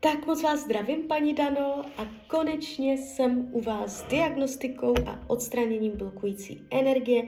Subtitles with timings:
[0.00, 5.92] Tak moc vás zdravím, paní Dano, a konečně jsem u vás s diagnostikou a odstraněním
[5.92, 7.22] blokující energie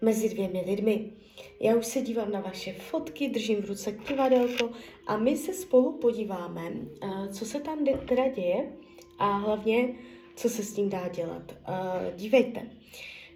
[0.00, 1.12] mezi dvěmi lidmi.
[1.60, 4.70] Já už se dívám na vaše fotky, držím v ruce kivadelko
[5.06, 6.72] a my se spolu podíváme,
[7.32, 8.72] co se tam teda děje
[9.18, 9.94] a hlavně,
[10.36, 11.54] co se s tím dá dělat.
[12.16, 12.62] Dívejte,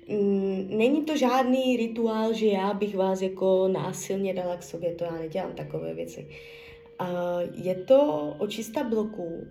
[0.08, 5.04] mm, není to žádný rituál, že já bych vás jako násilně dala k sobě, to
[5.04, 6.28] já nedělám takové věci.
[7.52, 9.48] Je to očista bloků,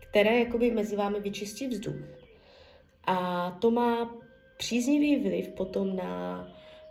[0.00, 1.96] které jakoby mezi vámi vyčistí vzduch.
[3.04, 4.14] A to má
[4.56, 6.46] příznivý vliv potom na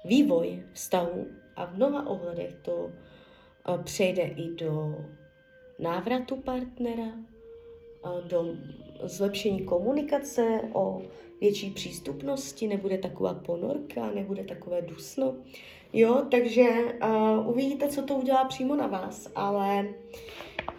[0.05, 2.91] vývoj vztahu a v mnoha ohledech to
[3.83, 4.95] přejde i do
[5.79, 7.11] návratu partnera,
[8.27, 8.55] do
[9.03, 11.01] zlepšení komunikace, o
[11.41, 15.35] větší přístupnosti, nebude taková ponorka, nebude takové dusno.
[15.93, 16.63] Jo, takže
[17.03, 19.87] uh, uvidíte, co to udělá přímo na vás, ale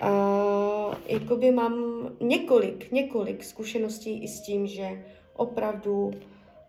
[0.03, 1.75] uh, jakoby mám
[2.21, 5.05] několik, několik zkušeností i s tím, že
[5.37, 6.11] opravdu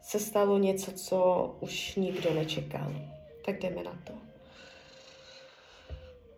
[0.02, 2.94] se stalo něco, co už nikdo nečekal.
[3.46, 4.14] Tak jdeme na to.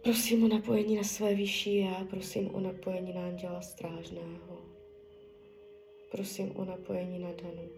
[0.03, 4.68] Prosím o napojení na své vyšší já, prosím o napojení na anděla strážného.
[6.11, 7.69] Prosím o napojení na Danu.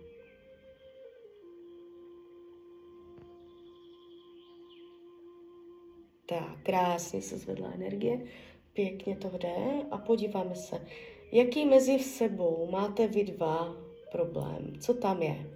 [6.25, 8.25] Tak, krásně se zvedla energie,
[8.73, 9.85] pěkně to jde.
[9.91, 10.87] A podíváme se,
[11.31, 13.75] jaký mezi sebou máte vy dva
[14.11, 15.51] problém, co tam je,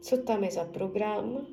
[0.00, 1.46] co tam je za program,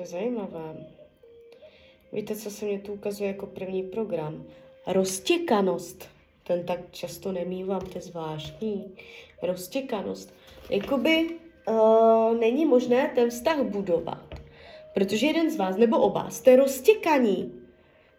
[0.00, 0.99] To je zajímavé.
[2.12, 4.44] Víte, co se mě tu ukazuje jako první program?
[4.86, 6.08] Roztěkanost.
[6.46, 8.94] Ten tak často nemývám, to je zvláštní.
[9.42, 10.34] Roztěkanost.
[10.70, 11.30] Jakoby
[11.68, 14.34] uh, není možné ten vztah budovat.
[14.94, 17.52] Protože jeden z vás, nebo oba, jste roztěkaní.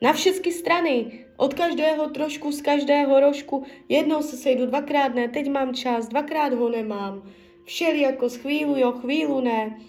[0.02, 3.64] Na všechny strany, od každého trošku, z každého rožku.
[3.90, 7.30] Jednou se sejdu, dvakrát ne, teď mám čas, dvakrát ho nemám.
[7.66, 9.80] Všeli jako z chvílu jo, chvílu ne.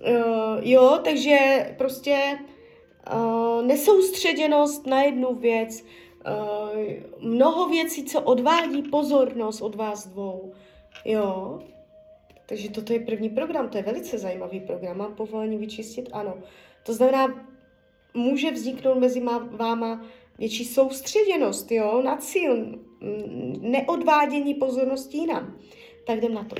[0.00, 1.38] Uh, jo, takže
[1.78, 2.38] prostě
[3.12, 5.84] uh, nesoustředěnost na jednu věc,
[7.22, 10.52] uh, mnoho věcí, co odvádí pozornost od vás dvou.
[11.04, 11.62] Jo,
[12.46, 14.96] takže toto je první program, to je velice zajímavý program.
[14.96, 16.08] Mám povolení vyčistit?
[16.12, 16.34] Ano.
[16.86, 17.46] To znamená,
[18.14, 20.04] může vzniknout mezi váma
[20.38, 22.78] větší soustředěnost, jo, na cíl,
[23.60, 25.58] neodvádění pozornosti jinam.
[26.06, 26.56] Tak jdem na to.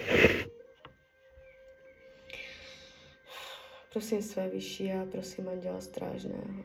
[3.94, 6.64] Prosím své vyšší a prosím Anděla Strážného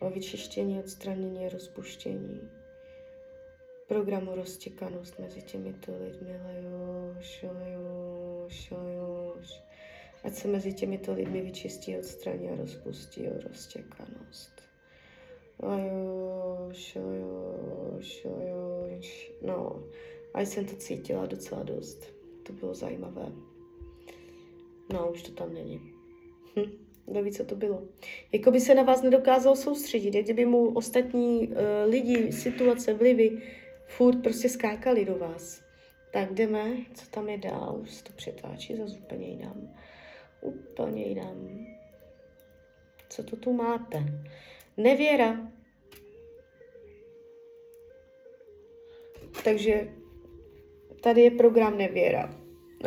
[0.00, 2.40] o vyčištění, odstranění, rozpuštění
[3.88, 6.40] programu roztěkanost mezi těmito lidmi.
[6.44, 9.62] Lajoš, lajoš, lajoš.
[10.24, 14.62] Ať se mezi těmito lidmi vyčistí, odstraní a rozpustí o roztěkanost.
[15.62, 19.32] Lajoš, lajoš, lajoš.
[19.42, 19.82] No,
[20.34, 22.06] a jsem to cítila docela dost.
[22.42, 23.32] To bylo zajímavé.
[24.92, 26.01] No, už to tam není.
[26.56, 26.70] Hm,
[27.06, 27.82] kdo ví, co to bylo.
[28.32, 31.54] Jako by se na vás nedokázal soustředit, jak kdyby mu ostatní uh,
[31.86, 33.42] lidi, situace, vlivy
[33.86, 35.62] furt prostě skákali do vás.
[36.12, 39.74] Tak jdeme, co tam je dál, už to přetáčí za úplně jinam.
[40.40, 41.66] Úplně jinam.
[43.08, 44.04] Co to tu máte?
[44.76, 45.52] Nevěra.
[49.44, 49.88] Takže
[51.00, 52.34] tady je program nevěra.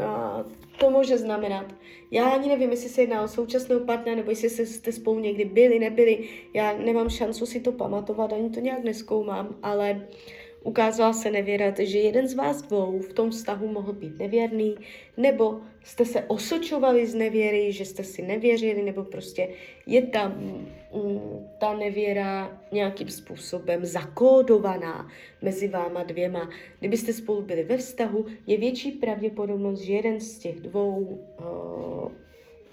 [0.01, 0.43] A
[0.79, 1.65] to může znamenat.
[2.11, 5.79] Já ani nevím, jestli se jedná o současného partnera, nebo jestli jste spolu někdy byli,
[5.79, 6.29] nebyli.
[6.53, 10.07] Já nemám šancu si to pamatovat, ani to nějak neskoumám, ale
[10.65, 14.75] ukázala se nevěra, že jeden z vás dvou v tom vztahu mohl být nevěrný,
[15.17, 19.49] nebo jste se osočovali z nevěry, že jste si nevěřili, nebo prostě
[19.85, 25.09] je tam mm, ta nevěra nějakým způsobem zakódovaná
[25.41, 26.49] mezi váma dvěma.
[26.79, 32.11] Kdybyste spolu byli ve vztahu, je větší pravděpodobnost, že jeden z těch dvou uh,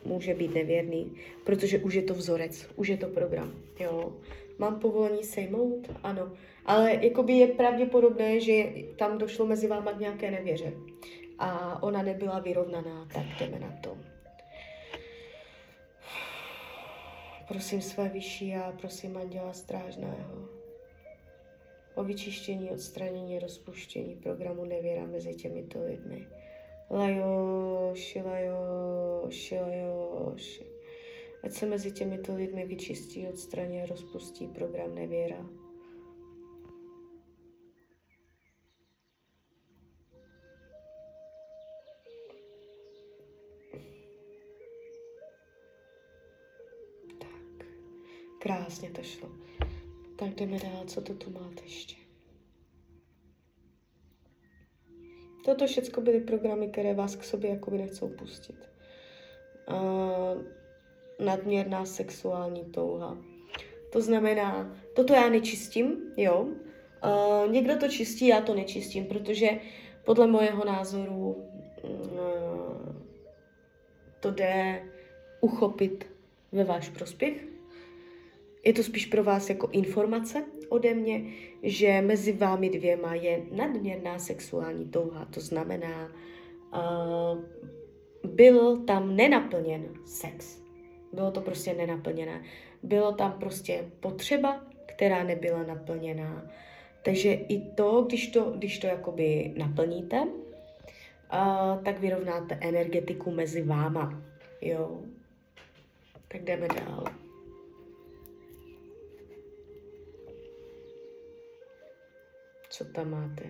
[0.05, 1.13] může být nevěrný,
[1.45, 3.53] protože už je to vzorec, už je to program.
[3.81, 4.13] Jo.
[4.59, 5.91] Mám povolení sejmout?
[6.03, 6.33] Ano.
[6.67, 8.65] Ale jakoby je pravděpodobné, že
[8.99, 10.73] tam došlo mezi váma k nějaké nevěře.
[11.39, 13.99] A ona nebyla vyrovnaná, tak jdeme na to.
[17.49, 20.63] Prosím své vyšší a prosím Anděla Strážného
[21.95, 26.27] o vyčištění, odstranění, rozpuštění programu nevěra mezi těmito lidmi.
[26.91, 30.67] Lajoši, lajoši, lajoši.
[31.43, 35.47] Ať se mezi těmito lidmi vyčistí, odstraní a rozpustí program nevěra.
[48.73, 49.29] Krásně to šlo.
[50.17, 51.97] Tak jdeme dál, co to tu máte ještě.
[55.45, 58.57] Toto všechno byly programy, které vás k sobě jakoby nechcou pustit.
[59.69, 60.43] Uh,
[61.27, 63.19] nadměrná sexuální touha.
[63.93, 66.41] To znamená, toto já nečistím, jo.
[66.43, 69.49] Uh, někdo to čistí, já to nečistím, protože
[70.05, 71.45] podle mojeho názoru
[71.83, 72.97] uh,
[74.21, 74.83] to jde
[75.41, 76.07] uchopit
[76.53, 77.52] ve váš prospěch.
[78.65, 81.25] Je to spíš pro vás jako informace ode mě,
[81.63, 85.25] že mezi vámi dvěma je nadměrná sexuální touha.
[85.25, 86.13] To znamená,
[86.75, 87.45] uh,
[88.31, 90.63] byl tam nenaplněn sex.
[91.13, 92.43] Bylo to prostě nenaplněné.
[92.83, 96.51] Bylo tam prostě potřeba, která nebyla naplněná.
[97.05, 104.23] Takže i to, když to, když to jakoby naplníte, uh, tak vyrovnáte energetiku mezi váma.
[104.61, 105.01] Jo.
[106.29, 107.05] Tak jdeme dál.
[112.73, 113.45] Co tam máte?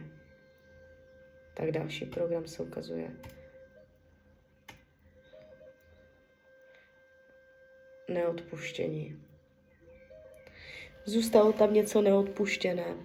[1.55, 3.11] Tak další program se ukazuje.
[8.09, 9.23] Neodpuštění.
[11.05, 12.97] Zůstalo tam něco neodpuštěné.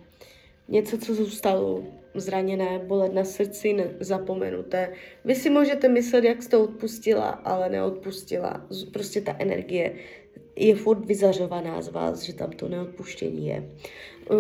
[0.68, 1.84] Něco, co zůstalo
[2.16, 4.94] zraněné, bolet na srdci, zapomenuté.
[5.26, 8.68] Vy si můžete myslet, jak jste odpustila, ale neodpustila.
[8.94, 9.96] Prostě ta energie
[10.56, 13.70] je furt vyzařovaná z vás, že tam to neodpuštění je.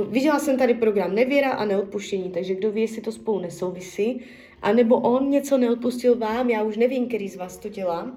[0.09, 4.21] Viděla jsem tady program nevěra a neodpuštění, takže kdo ví, jestli to spolu nesouvisí,
[4.61, 8.11] a nebo on něco neodpustil vám, já už nevím, který z vás to dělá, uh,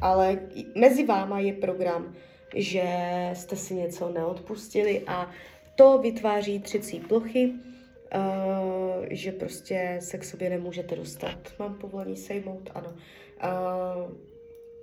[0.00, 0.40] ale
[0.74, 2.14] mezi váma je program,
[2.54, 2.84] že
[3.32, 5.30] jste si něco neodpustili a
[5.76, 11.38] to vytváří třecí plochy, uh, že prostě se k sobě nemůžete dostat.
[11.58, 12.70] Mám povolení sejmout?
[12.74, 12.94] Ano.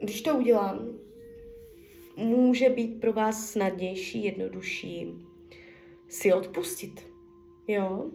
[0.01, 0.99] Když to udělám,
[2.17, 5.13] může být pro vás snadnější, jednodušší
[6.09, 7.07] si odpustit.
[7.67, 8.11] Jo?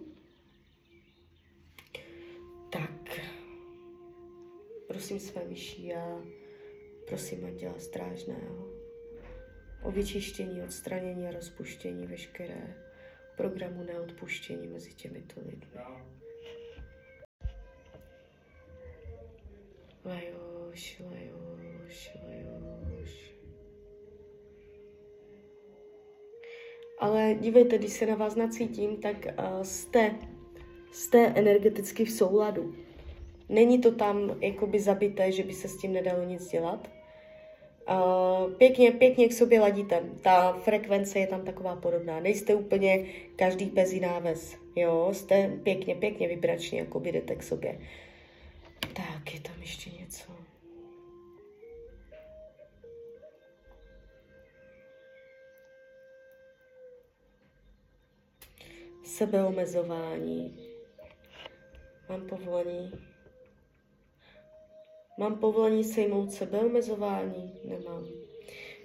[2.70, 3.20] Tak.
[4.88, 6.22] Prosím své vyšší a
[7.06, 8.68] prosím Anděla Strážného
[9.82, 12.76] o vyčištění, odstranění a rozpuštění veškeré
[13.36, 15.80] programu neodpuštění mezi těmito lidmi.
[20.04, 21.19] Lajoš, lajoš,
[27.00, 30.14] Ale dívejte, když se na vás nacítím, tak uh, jste,
[30.92, 32.74] jste energeticky v souladu.
[33.48, 36.90] Není to tam jakoby zabité, že by se s tím nedalo nic dělat.
[37.90, 40.02] Uh, pěkně, pěkně k sobě ladíte.
[40.22, 42.20] Ta frekvence je tam taková podobná.
[42.20, 43.06] Nejste úplně
[43.36, 44.56] každý pezí náves.
[44.76, 47.78] Jo, jste pěkně, pěkně vibrační, jako jdete k sobě.
[48.80, 50.49] Tak, je tam ještě něco.
[59.20, 60.58] Sebeomezování.
[62.08, 62.92] Mám povolení
[65.18, 67.52] Mám povolení sejmout sebeomezování?
[67.64, 68.06] Nemám.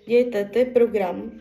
[0.08, 1.32] Dějte, to je program,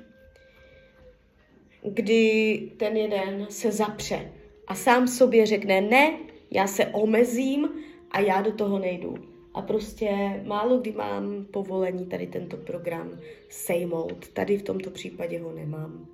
[1.83, 4.33] kdy ten jeden se zapře
[4.67, 6.19] a sám sobě řekne, ne,
[6.51, 7.69] já se omezím
[8.11, 9.15] a já do toho nejdu.
[9.55, 14.29] A prostě málo kdy mám povolení tady tento program sejmout.
[14.29, 16.07] Tady v tomto případě ho nemám.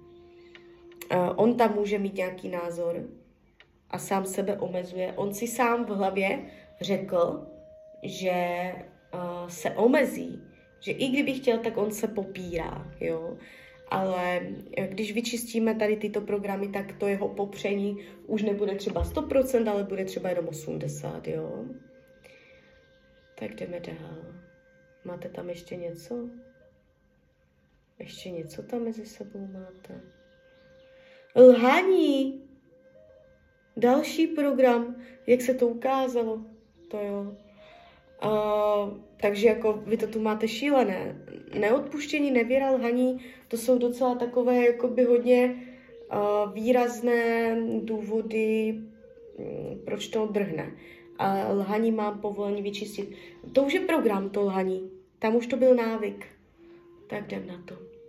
[1.14, 3.04] Uh, on tam může mít nějaký názor
[3.90, 5.12] a sám sebe omezuje.
[5.12, 6.50] On si sám v hlavě
[6.80, 7.46] řekl,
[8.02, 8.72] že
[9.14, 10.42] uh, se omezí,
[10.80, 13.36] že i kdyby chtěl, tak on se popírá, jo.
[13.88, 14.40] Ale
[14.76, 19.84] eh, když vyčistíme tady tyto programy, tak to jeho popření už nebude třeba 100%, ale
[19.84, 21.64] bude třeba jenom 80%, jo.
[23.38, 24.34] Tak jdeme dál.
[25.04, 26.28] Máte tam ještě něco?
[27.98, 30.00] Ještě něco tam mezi sebou máte?
[31.36, 32.42] Lhaní!
[33.76, 34.96] Další program,
[35.26, 36.40] jak se to ukázalo,
[36.88, 37.36] to jo.
[38.24, 41.26] Uh, takže jako vy to tu máte šílené.
[41.58, 43.18] Neodpuštění, nevěra, lhaní,
[43.48, 45.66] to jsou docela takové jakoby hodně
[46.12, 48.80] uh, výrazné důvody,
[49.36, 50.72] um, proč to drhne.
[51.18, 53.10] A lhaní mám povolení vyčistit.
[53.52, 54.90] To už je program, to lhaní.
[55.18, 56.26] Tam už to byl návyk.
[57.06, 57.99] Tak jdem na to.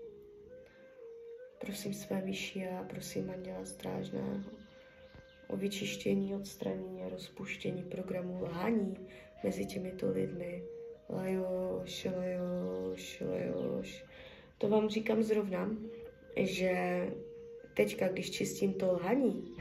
[1.61, 4.39] Prosím své vyšší a prosím Anděla Strážného
[5.47, 9.07] o vyčištění, odstranění a rozpuštění programu lhaní
[9.43, 10.63] mezi těmito lidmi.
[11.09, 14.05] Lajoš, lajoš, lajoš.
[14.57, 15.75] To vám říkám zrovna,
[16.37, 17.05] že
[17.73, 19.55] teďka, když čistím to lhaní,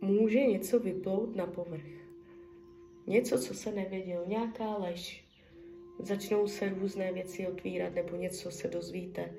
[0.00, 1.86] může něco vyplout na povrch.
[3.06, 5.24] Něco, co se nevěděl, nějaká lež,
[5.98, 9.34] začnou se různé věci otvírat nebo něco se dozvíte,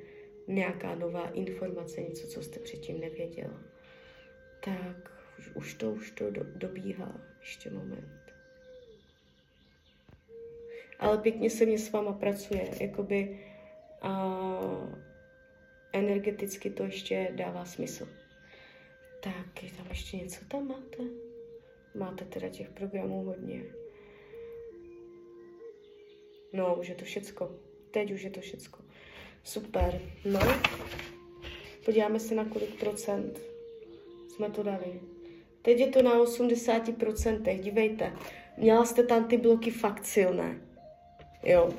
[0.47, 3.61] nějaká nová informace, něco, co jste předtím nevěděla.
[4.63, 5.11] Tak
[5.55, 7.21] už, to, už to do, dobíhá.
[7.39, 8.21] Ještě moment.
[10.99, 13.39] Ale pěkně se mě s váma pracuje, jakoby
[14.01, 14.31] a,
[15.93, 18.07] energeticky to ještě dává smysl.
[19.19, 21.03] Tak, je tam ještě něco tam máte?
[21.95, 23.63] Máte teda těch programů hodně.
[26.53, 27.59] No, už je to všecko.
[27.91, 28.83] Teď už je to všecko.
[29.43, 30.01] Super.
[30.25, 30.39] No,
[31.85, 33.51] podíváme se na kolik procent
[34.41, 35.01] jsme to dali.
[35.61, 38.13] Teď je to na 80%, dívejte.
[38.57, 40.61] Měla jste tam ty bloky fakt silné.
[41.43, 41.69] Jo.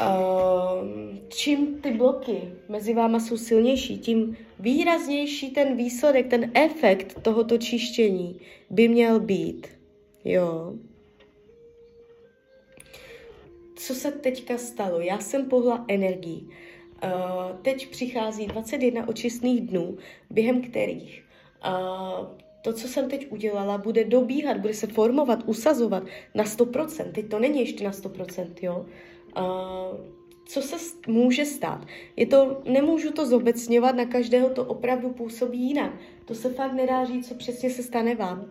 [0.00, 0.88] Uh,
[1.28, 8.40] čím ty bloky mezi váma jsou silnější, tím výraznější ten výsledek, ten efekt tohoto čištění
[8.70, 9.66] by měl být.
[10.24, 10.74] Jo.
[13.82, 15.00] Co se teďka stalo?
[15.00, 16.48] Já jsem pohla energií.
[17.04, 17.10] Uh,
[17.62, 19.96] teď přichází 21 očistných dnů,
[20.30, 21.24] během kterých
[21.66, 22.26] uh,
[22.62, 26.02] to, co jsem teď udělala, bude dobíhat, bude se formovat, usazovat
[26.34, 27.12] na 100%.
[27.12, 28.86] Teď to není ještě na 100%, jo.
[29.36, 30.00] Uh,
[30.44, 31.86] co se může stát?
[32.16, 35.92] Je to, nemůžu to zobecňovat, na každého to opravdu působí jinak.
[36.24, 38.40] To se fakt nedá říct, co přesně se stane vám.
[38.40, 38.46] Uh,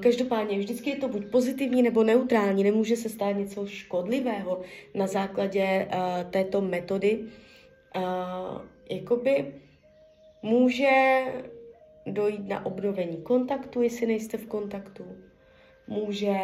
[0.00, 4.60] každopádně vždycky je to buď pozitivní nebo neutrální, nemůže se stát něco škodlivého
[4.94, 7.24] na základě uh, této metody.
[7.96, 9.54] Uh, jakoby
[10.42, 11.22] může
[12.06, 15.04] dojít na obnovení kontaktu, jestli nejste v kontaktu.
[15.86, 16.34] Může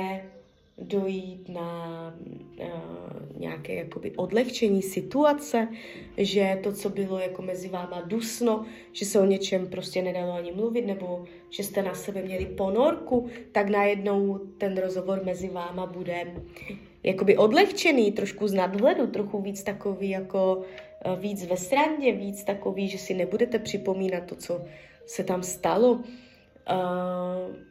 [0.81, 2.15] dojít na
[2.59, 5.69] uh, nějaké jakoby odlehčení situace,
[6.17, 10.53] že to, co bylo jako mezi váma dusno, že se o něčem prostě nedalo ani
[10.53, 16.35] mluvit, nebo že jste na sebe měli ponorku, tak najednou ten rozhovor mezi váma bude
[17.03, 22.89] jakoby odlehčený, trošku z nadhledu, trochu víc takový jako uh, víc ve srandě, víc takový,
[22.89, 24.65] že si nebudete připomínat to, co
[25.07, 25.93] se tam stalo.
[25.93, 27.70] Uh,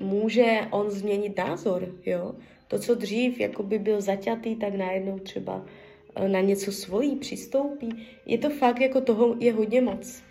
[0.00, 2.34] může on změnit názor, jo.
[2.68, 5.66] To, co dřív jako by byl zaťatý, tak najednou třeba
[6.14, 8.06] eh, na něco svojí přistoupí.
[8.26, 10.22] Je to fakt, jako toho je hodně moc.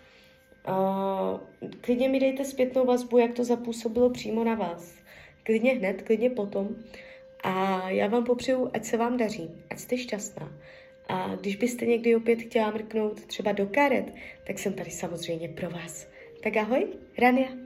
[0.68, 1.40] Uh,
[1.80, 4.94] klidně mi dejte zpětnou vazbu, jak to zapůsobilo přímo na vás.
[5.42, 6.68] Klidně hned, klidně potom.
[7.42, 10.52] A já vám popřeju, ať se vám daří, ať jste šťastná.
[11.08, 14.14] A když byste někdy opět chtěla mrknout třeba do karet,
[14.46, 16.08] tak jsem tady samozřejmě pro vás.
[16.42, 16.86] Tak ahoj,
[17.18, 17.65] Rania.